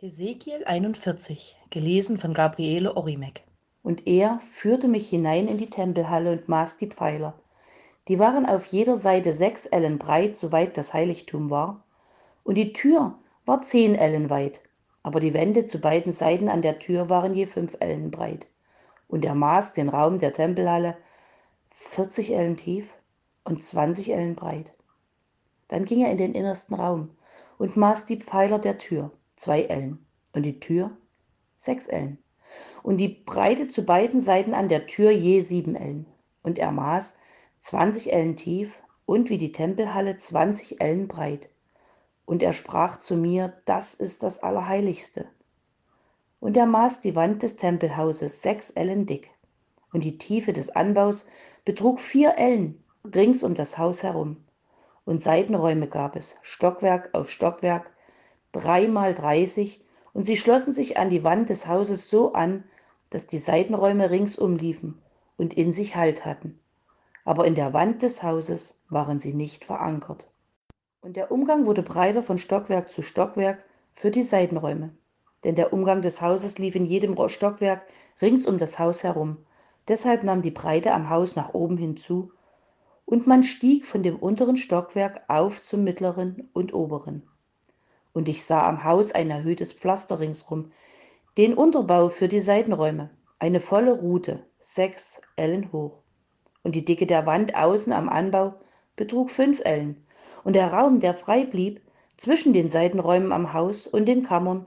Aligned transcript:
Hesekiel 0.00 0.64
41, 0.64 1.56
gelesen 1.70 2.18
von 2.18 2.32
Gabriele 2.32 2.96
Orimek. 2.96 3.42
Und 3.82 4.06
er 4.06 4.38
führte 4.52 4.86
mich 4.86 5.08
hinein 5.08 5.48
in 5.48 5.58
die 5.58 5.70
Tempelhalle 5.70 6.30
und 6.30 6.48
maß 6.48 6.76
die 6.76 6.86
Pfeiler. 6.86 7.34
Die 8.06 8.20
waren 8.20 8.46
auf 8.46 8.66
jeder 8.66 8.94
Seite 8.94 9.32
sechs 9.32 9.66
Ellen 9.66 9.98
breit, 9.98 10.36
soweit 10.36 10.76
das 10.76 10.94
Heiligtum 10.94 11.50
war, 11.50 11.82
und 12.44 12.54
die 12.54 12.72
Tür 12.72 13.18
war 13.44 13.60
zehn 13.60 13.96
Ellen 13.96 14.30
weit, 14.30 14.60
aber 15.02 15.18
die 15.18 15.34
Wände 15.34 15.64
zu 15.64 15.80
beiden 15.80 16.12
Seiten 16.12 16.48
an 16.48 16.62
der 16.62 16.78
Tür 16.78 17.10
waren 17.10 17.34
je 17.34 17.46
fünf 17.46 17.76
Ellen 17.80 18.12
breit. 18.12 18.46
Und 19.08 19.24
er 19.24 19.34
maß 19.34 19.72
den 19.72 19.88
Raum 19.88 20.20
der 20.20 20.32
Tempelhalle 20.32 20.96
40 21.72 22.32
Ellen 22.34 22.56
tief 22.56 22.86
und 23.42 23.64
20 23.64 24.12
Ellen 24.12 24.36
breit. 24.36 24.72
Dann 25.66 25.84
ging 25.84 26.02
er 26.02 26.12
in 26.12 26.18
den 26.18 26.34
innersten 26.34 26.76
Raum 26.76 27.10
und 27.58 27.76
maß 27.76 28.06
die 28.06 28.18
Pfeiler 28.18 28.60
der 28.60 28.78
Tür 28.78 29.10
zwei 29.38 29.62
Ellen 29.62 30.04
und 30.32 30.42
die 30.42 30.60
Tür 30.60 30.90
sechs 31.56 31.86
Ellen 31.86 32.18
und 32.82 32.98
die 32.98 33.08
Breite 33.08 33.68
zu 33.68 33.84
beiden 33.84 34.20
Seiten 34.20 34.54
an 34.54 34.68
der 34.68 34.86
Tür 34.86 35.10
je 35.10 35.40
sieben 35.42 35.74
Ellen. 35.74 36.06
Und 36.42 36.58
er 36.58 36.72
maß 36.72 37.16
zwanzig 37.58 38.12
Ellen 38.12 38.36
tief 38.36 38.72
und 39.04 39.28
wie 39.28 39.36
die 39.36 39.52
Tempelhalle 39.52 40.16
zwanzig 40.16 40.80
Ellen 40.80 41.08
breit. 41.08 41.50
Und 42.24 42.42
er 42.42 42.52
sprach 42.52 42.98
zu 42.98 43.16
mir, 43.16 43.60
das 43.64 43.94
ist 43.94 44.22
das 44.22 44.42
Allerheiligste. 44.42 45.26
Und 46.40 46.56
er 46.56 46.66
maß 46.66 47.00
die 47.00 47.16
Wand 47.16 47.42
des 47.42 47.56
Tempelhauses 47.56 48.40
sechs 48.40 48.70
Ellen 48.70 49.06
dick. 49.06 49.30
Und 49.92 50.04
die 50.04 50.18
Tiefe 50.18 50.52
des 50.52 50.70
Anbaus 50.70 51.26
betrug 51.64 52.00
vier 52.00 52.38
Ellen 52.38 52.82
rings 53.14 53.42
um 53.42 53.54
das 53.54 53.76
Haus 53.76 54.02
herum. 54.02 54.44
Und 55.04 55.22
Seitenräume 55.22 55.88
gab 55.88 56.16
es, 56.16 56.36
Stockwerk 56.42 57.10
auf 57.14 57.30
Stockwerk, 57.30 57.92
dreimal 58.58 59.14
dreißig, 59.14 59.84
und 60.12 60.24
sie 60.24 60.36
schlossen 60.36 60.72
sich 60.72 60.96
an 60.96 61.10
die 61.10 61.22
Wand 61.22 61.48
des 61.48 61.68
Hauses 61.68 62.08
so 62.08 62.32
an, 62.32 62.64
dass 63.10 63.26
die 63.26 63.38
Seitenräume 63.38 64.10
ringsum 64.10 64.56
liefen 64.56 65.00
und 65.36 65.54
in 65.54 65.70
sich 65.70 65.94
Halt 65.94 66.24
hatten. 66.24 66.58
Aber 67.24 67.46
in 67.46 67.54
der 67.54 67.72
Wand 67.72 68.02
des 68.02 68.22
Hauses 68.22 68.80
waren 68.88 69.18
sie 69.18 69.34
nicht 69.34 69.64
verankert. 69.64 70.30
Und 71.02 71.16
der 71.16 71.30
Umgang 71.30 71.66
wurde 71.66 71.82
breiter 71.82 72.22
von 72.22 72.38
Stockwerk 72.38 72.90
zu 72.90 73.02
Stockwerk 73.02 73.64
für 73.92 74.10
die 74.10 74.22
Seitenräume. 74.24 74.90
Denn 75.44 75.54
der 75.54 75.72
Umgang 75.72 76.02
des 76.02 76.20
Hauses 76.20 76.58
lief 76.58 76.74
in 76.74 76.86
jedem 76.86 77.16
Stockwerk 77.28 77.82
rings 78.20 78.46
um 78.46 78.58
das 78.58 78.78
Haus 78.78 79.04
herum. 79.04 79.36
Deshalb 79.86 80.24
nahm 80.24 80.42
die 80.42 80.50
Breite 80.50 80.92
am 80.92 81.10
Haus 81.10 81.36
nach 81.36 81.54
oben 81.54 81.76
hinzu, 81.76 82.32
und 83.04 83.26
man 83.26 83.42
stieg 83.42 83.86
von 83.86 84.02
dem 84.02 84.16
unteren 84.16 84.56
Stockwerk 84.56 85.22
auf 85.28 85.62
zum 85.62 85.84
mittleren 85.84 86.50
und 86.52 86.74
oberen 86.74 87.22
und 88.18 88.28
ich 88.28 88.44
sah 88.44 88.66
am 88.66 88.82
Haus 88.82 89.12
ein 89.12 89.30
erhöhtes 89.30 89.72
Pflaster 89.72 90.18
ringsrum, 90.18 90.72
den 91.36 91.54
Unterbau 91.54 92.08
für 92.08 92.26
die 92.26 92.40
Seitenräume, 92.40 93.10
eine 93.38 93.60
volle 93.60 93.92
Rute, 93.92 94.44
sechs 94.58 95.22
Ellen 95.36 95.70
hoch. 95.70 96.02
Und 96.64 96.74
die 96.74 96.84
Dicke 96.84 97.06
der 97.06 97.26
Wand 97.26 97.54
außen 97.54 97.92
am 97.92 98.08
Anbau 98.08 98.56
betrug 98.96 99.30
fünf 99.30 99.60
Ellen, 99.64 100.00
und 100.42 100.56
der 100.56 100.72
Raum, 100.72 100.98
der 100.98 101.14
frei 101.14 101.44
blieb, 101.44 101.80
zwischen 102.16 102.52
den 102.52 102.68
Seitenräumen 102.68 103.30
am 103.30 103.52
Haus 103.52 103.86
und 103.86 104.06
den 104.06 104.24
Kammern, 104.24 104.66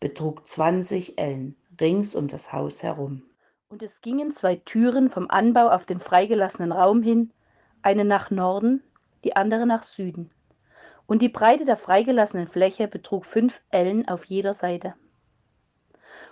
betrug 0.00 0.44
zwanzig 0.44 1.20
Ellen 1.20 1.54
rings 1.80 2.16
um 2.16 2.26
das 2.26 2.52
Haus 2.52 2.82
herum. 2.82 3.22
Und 3.68 3.80
es 3.84 4.00
gingen 4.00 4.32
zwei 4.32 4.56
Türen 4.56 5.08
vom 5.08 5.30
Anbau 5.30 5.68
auf 5.68 5.86
den 5.86 6.00
freigelassenen 6.00 6.72
Raum 6.72 7.04
hin, 7.04 7.30
eine 7.80 8.04
nach 8.04 8.32
Norden, 8.32 8.82
die 9.22 9.36
andere 9.36 9.66
nach 9.68 9.84
Süden 9.84 10.32
und 11.08 11.22
die 11.22 11.30
Breite 11.30 11.64
der 11.64 11.78
freigelassenen 11.78 12.46
Fläche 12.46 12.86
betrug 12.86 13.24
fünf 13.24 13.62
Ellen 13.70 14.06
auf 14.08 14.26
jeder 14.26 14.52
Seite. 14.52 14.92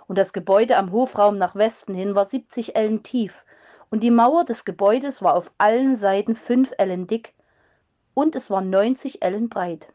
Und 0.07 0.19
das 0.19 0.33
Gebäude 0.33 0.77
am 0.77 0.91
Hofraum 0.91 1.39
nach 1.39 1.55
Westen 1.55 1.95
hin 1.95 2.13
war 2.13 2.25
70 2.25 2.75
Ellen 2.75 3.01
tief, 3.01 3.43
und 3.89 4.01
die 4.01 4.11
Mauer 4.11 4.45
des 4.45 4.65
Gebäudes 4.65 5.23
war 5.23 5.33
auf 5.33 5.51
allen 5.57 5.95
Seiten 5.95 6.35
fünf 6.35 6.73
Ellen 6.77 7.07
dick, 7.07 7.33
und 8.13 8.35
es 8.35 8.51
war 8.51 8.61
90 8.61 9.23
Ellen 9.23 9.49
breit. 9.49 9.87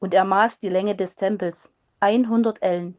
Und 0.00 0.14
er 0.14 0.24
maß 0.24 0.58
die 0.58 0.70
Länge 0.70 0.96
des 0.96 1.16
Tempels, 1.16 1.70
100 2.00 2.62
Ellen. 2.62 2.96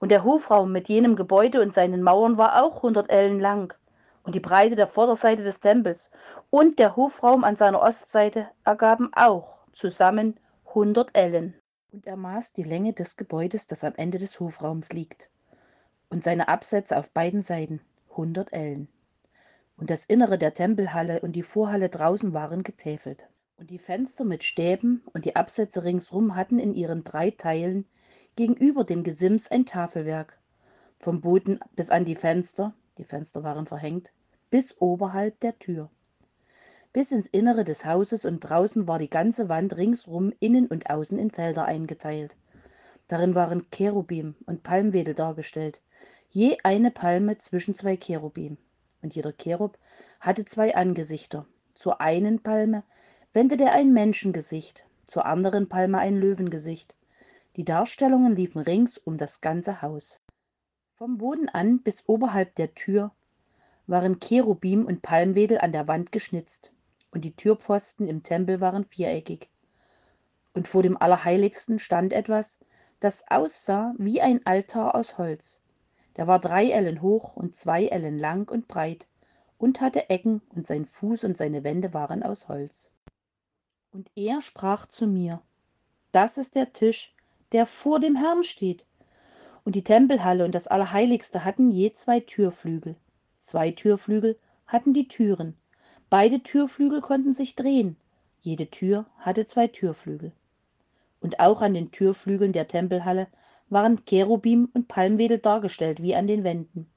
Und 0.00 0.10
der 0.10 0.24
Hofraum 0.24 0.72
mit 0.72 0.88
jenem 0.88 1.14
Gebäude 1.14 1.62
und 1.62 1.72
seinen 1.72 2.02
Mauern 2.02 2.36
war 2.38 2.62
auch 2.64 2.78
100 2.78 3.08
Ellen 3.08 3.38
lang. 3.38 3.72
Und 4.24 4.34
die 4.34 4.40
Breite 4.40 4.74
der 4.74 4.88
Vorderseite 4.88 5.44
des 5.44 5.60
Tempels 5.60 6.10
und 6.50 6.80
der 6.80 6.96
Hofraum 6.96 7.44
an 7.44 7.54
seiner 7.54 7.80
Ostseite 7.80 8.48
ergaben 8.64 9.10
auch 9.14 9.57
zusammen 9.78 10.34
100 10.66 11.10
Ellen. 11.14 11.54
Und 11.92 12.06
er 12.06 12.16
maß 12.16 12.52
die 12.52 12.64
Länge 12.64 12.92
des 12.92 13.16
Gebäudes, 13.16 13.68
das 13.68 13.84
am 13.84 13.94
Ende 13.94 14.18
des 14.18 14.40
Hofraums 14.40 14.90
liegt, 14.90 15.30
und 16.10 16.24
seine 16.24 16.48
Absätze 16.48 16.98
auf 16.98 17.10
beiden 17.12 17.42
Seiten 17.42 17.80
100 18.10 18.52
Ellen. 18.52 18.88
Und 19.76 19.90
das 19.90 20.04
Innere 20.04 20.36
der 20.36 20.52
Tempelhalle 20.52 21.20
und 21.20 21.32
die 21.32 21.44
Vorhalle 21.44 21.88
draußen 21.88 22.32
waren 22.32 22.64
getäfelt. 22.64 23.28
Und 23.56 23.70
die 23.70 23.78
Fenster 23.78 24.24
mit 24.24 24.42
Stäben 24.42 25.04
und 25.12 25.24
die 25.24 25.36
Absätze 25.36 25.84
ringsrum 25.84 26.34
hatten 26.34 26.58
in 26.58 26.74
ihren 26.74 27.04
drei 27.04 27.30
Teilen 27.30 27.86
gegenüber 28.34 28.82
dem 28.82 29.04
Gesims 29.04 29.48
ein 29.48 29.64
Tafelwerk. 29.64 30.40
Vom 30.98 31.20
Boden 31.20 31.60
bis 31.76 31.90
an 31.90 32.04
die 32.04 32.16
Fenster, 32.16 32.74
die 32.98 33.04
Fenster 33.04 33.44
waren 33.44 33.68
verhängt, 33.68 34.12
bis 34.50 34.80
oberhalb 34.80 35.38
der 35.38 35.56
Tür 35.60 35.88
bis 36.90 37.12
ins 37.12 37.26
Innere 37.26 37.64
des 37.64 37.84
Hauses 37.84 38.24
und 38.24 38.40
draußen 38.40 38.88
war 38.88 38.98
die 38.98 39.10
ganze 39.10 39.50
Wand 39.50 39.76
ringsrum 39.76 40.32
innen 40.40 40.66
und 40.66 40.88
außen 40.88 41.18
in 41.18 41.30
Felder 41.30 41.66
eingeteilt. 41.66 42.34
Darin 43.08 43.34
waren 43.34 43.66
Cherubim 43.70 44.36
und 44.46 44.62
Palmwedel 44.62 45.14
dargestellt, 45.14 45.82
je 46.30 46.56
eine 46.62 46.90
Palme 46.90 47.36
zwischen 47.38 47.74
zwei 47.74 47.96
Cherubim. 47.96 48.56
Und 49.02 49.14
jeder 49.14 49.32
Cherub 49.32 49.78
hatte 50.18 50.44
zwei 50.44 50.74
Angesichter. 50.74 51.46
Zur 51.74 52.00
einen 52.00 52.42
Palme 52.42 52.84
wendete 53.32 53.64
er 53.64 53.72
ein 53.72 53.92
Menschengesicht, 53.92 54.86
zur 55.06 55.26
anderen 55.26 55.68
Palme 55.68 55.98
ein 55.98 56.16
Löwengesicht. 56.16 56.94
Die 57.56 57.64
Darstellungen 57.64 58.34
liefen 58.34 58.62
rings 58.62 58.96
um 58.96 59.18
das 59.18 59.40
ganze 59.40 59.82
Haus. 59.82 60.20
Vom 60.94 61.18
Boden 61.18 61.48
an 61.48 61.82
bis 61.82 62.08
oberhalb 62.08 62.54
der 62.54 62.74
Tür 62.74 63.12
waren 63.86 64.20
Cherubim 64.20 64.86
und 64.86 65.02
Palmwedel 65.02 65.58
an 65.58 65.72
der 65.72 65.86
Wand 65.86 66.12
geschnitzt 66.12 66.72
und 67.10 67.22
die 67.24 67.34
Türpfosten 67.34 68.08
im 68.08 68.22
Tempel 68.22 68.60
waren 68.60 68.84
viereckig. 68.84 69.48
Und 70.54 70.68
vor 70.68 70.82
dem 70.82 70.96
Allerheiligsten 70.96 71.78
stand 71.78 72.12
etwas, 72.12 72.58
das 73.00 73.24
aussah 73.30 73.94
wie 73.98 74.20
ein 74.20 74.44
Altar 74.44 74.94
aus 74.94 75.18
Holz. 75.18 75.60
Der 76.16 76.26
war 76.26 76.40
drei 76.40 76.70
Ellen 76.70 77.00
hoch 77.00 77.36
und 77.36 77.54
zwei 77.54 77.86
Ellen 77.86 78.18
lang 78.18 78.50
und 78.50 78.66
breit 78.66 79.06
und 79.58 79.80
hatte 79.80 80.08
Ecken, 80.10 80.40
und 80.54 80.66
sein 80.66 80.86
Fuß 80.86 81.24
und 81.24 81.36
seine 81.36 81.64
Wände 81.64 81.92
waren 81.92 82.22
aus 82.22 82.48
Holz. 82.48 82.90
Und 83.92 84.10
er 84.14 84.40
sprach 84.40 84.86
zu 84.86 85.06
mir, 85.06 85.40
das 86.12 86.38
ist 86.38 86.54
der 86.54 86.72
Tisch, 86.72 87.14
der 87.52 87.66
vor 87.66 88.00
dem 88.00 88.16
Herrn 88.16 88.42
steht. 88.42 88.84
Und 89.64 89.74
die 89.74 89.84
Tempelhalle 89.84 90.44
und 90.44 90.54
das 90.54 90.66
Allerheiligste 90.66 91.44
hatten 91.44 91.70
je 91.70 91.92
zwei 91.92 92.20
Türflügel. 92.20 92.96
Zwei 93.38 93.72
Türflügel 93.72 94.38
hatten 94.66 94.94
die 94.94 95.08
Türen, 95.08 95.56
Beide 96.10 96.42
Türflügel 96.42 97.02
konnten 97.02 97.34
sich 97.34 97.54
drehen. 97.54 97.96
Jede 98.40 98.68
Tür 98.68 99.04
hatte 99.18 99.44
zwei 99.44 99.68
Türflügel. 99.68 100.32
Und 101.20 101.38
auch 101.38 101.60
an 101.60 101.74
den 101.74 101.90
Türflügeln 101.90 102.52
der 102.52 102.66
Tempelhalle 102.66 103.26
waren 103.68 104.04
Cherubim 104.06 104.70
und 104.72 104.88
Palmwedel 104.88 105.38
dargestellt 105.38 106.00
wie 106.02 106.14
an 106.14 106.26
den 106.26 106.44
Wänden. 106.44 106.88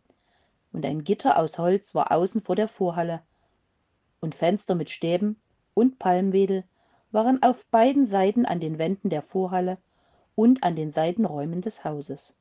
Und 0.72 0.86
ein 0.86 1.04
Gitter 1.04 1.38
aus 1.38 1.58
Holz 1.58 1.94
war 1.94 2.14
außen 2.14 2.42
vor 2.42 2.56
der 2.56 2.70
Vorhalle. 2.70 3.22
Und 4.22 4.36
Fenster 4.36 4.76
mit 4.76 4.90
Stäben 4.90 5.36
und 5.74 6.00
Palmwedel 6.00 6.64
waren 7.12 7.44
auf 7.44 7.66
beiden 7.66 8.06
Seiten 8.06 8.46
an 8.46 8.62
den 8.62 8.78
Wänden 8.78 9.10
der 9.10 9.24
Vorhalle 9.24 9.78
und 10.36 10.64
an 10.64 10.76
den 10.76 10.92
Seitenräumen 10.92 11.62
des 11.62 11.84
Hauses. 11.84 12.34